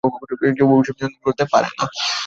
কেউ 0.55 0.67
ভবিষ্যত 0.71 0.97
নিয়ন্ত্রণ 0.97 1.23
করতে 1.25 1.43
পারে 1.51 1.69
না। 1.71 1.85